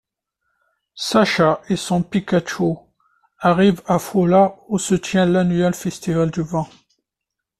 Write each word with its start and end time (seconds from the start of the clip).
Sacha 0.95 1.61
et 1.69 1.75
son 1.75 2.01
Pikachu 2.01 2.73
arrive 3.37 3.83
à 3.85 3.99
Fula 3.99 4.55
où 4.67 4.79
se 4.79 4.95
tient 4.95 5.27
l'annuel 5.27 5.75
Festival 5.75 6.31
du 6.31 6.41
Vent. 6.41 6.67